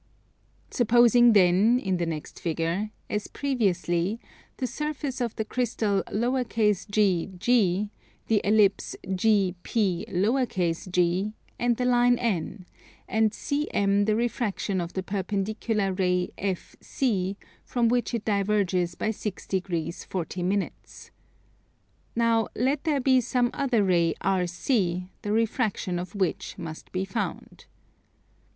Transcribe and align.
Supposing 0.71 1.33
then, 1.33 1.77
in 1.77 1.97
the 1.97 2.07
next 2.07 2.39
figure, 2.39 2.89
as 3.07 3.27
previously, 3.27 4.19
the 4.57 4.65
surface 4.65 5.21
of 5.21 5.35
the 5.35 5.45
crystal 5.45 6.01
_g_G, 6.11 7.89
the 8.25 8.41
Ellipse 8.43 8.95
GP_g_, 9.05 11.33
and 11.59 11.77
the 11.77 11.85
line 11.85 12.17
N; 12.17 12.65
and 13.07 13.29
CM 13.29 14.07
the 14.07 14.15
refraction 14.15 14.81
of 14.81 14.93
the 14.93 15.03
perpendicular 15.03 15.93
ray 15.93 16.31
FC, 16.35 17.35
from 17.63 17.87
which 17.87 18.15
it 18.15 18.25
diverges 18.25 18.95
by 18.95 19.11
6 19.11 19.45
degrees 19.45 20.03
40 20.05 20.41
minutes. 20.41 21.11
Now 22.15 22.47
let 22.55 22.85
there 22.85 23.01
be 23.01 23.21
some 23.21 23.51
other 23.53 23.83
ray 23.83 24.15
RC, 24.23 25.09
the 25.21 25.31
refraction 25.31 25.99
of 25.99 26.15
which 26.15 26.57
must 26.57 26.91
be 26.91 27.05
found. 27.05 27.67